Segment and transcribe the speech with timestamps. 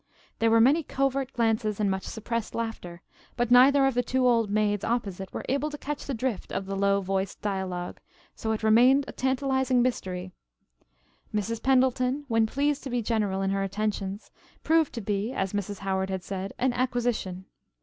[0.39, 3.03] There were many covert glances and much suppressed laughter,
[3.37, 6.65] but neither of the two old maids opposite were able to catch the drift of
[6.65, 7.99] the low voiced dialogue,
[8.35, 10.31] so it remained a tantalizing mystery.
[11.31, 11.61] Mrs.
[11.61, 14.31] Pendleton, when pleased to be general in her attentions,
[14.63, 15.77] proved to be, as Mrs.
[15.85, 17.45] Howard had said, "an acquisition."